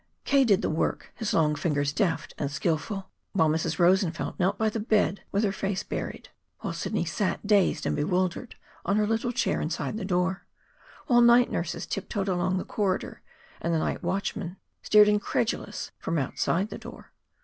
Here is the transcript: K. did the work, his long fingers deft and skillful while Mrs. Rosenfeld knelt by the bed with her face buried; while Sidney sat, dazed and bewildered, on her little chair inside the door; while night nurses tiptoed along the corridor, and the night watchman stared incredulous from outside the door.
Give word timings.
K. 0.25 0.43
did 0.43 0.63
the 0.63 0.69
work, 0.71 1.11
his 1.13 1.31
long 1.31 1.53
fingers 1.53 1.93
deft 1.93 2.33
and 2.39 2.49
skillful 2.49 3.11
while 3.33 3.47
Mrs. 3.51 3.77
Rosenfeld 3.77 4.39
knelt 4.39 4.57
by 4.57 4.67
the 4.67 4.79
bed 4.79 5.21
with 5.31 5.43
her 5.43 5.51
face 5.51 5.83
buried; 5.83 6.29
while 6.61 6.73
Sidney 6.73 7.05
sat, 7.05 7.45
dazed 7.45 7.85
and 7.85 7.95
bewildered, 7.95 8.55
on 8.83 8.97
her 8.97 9.05
little 9.05 9.31
chair 9.31 9.61
inside 9.61 9.97
the 9.97 10.03
door; 10.03 10.43
while 11.05 11.21
night 11.21 11.51
nurses 11.51 11.85
tiptoed 11.85 12.27
along 12.27 12.57
the 12.57 12.65
corridor, 12.65 13.21
and 13.61 13.75
the 13.75 13.77
night 13.77 14.01
watchman 14.01 14.57
stared 14.81 15.07
incredulous 15.07 15.91
from 15.99 16.17
outside 16.17 16.71
the 16.71 16.79
door. 16.79 17.11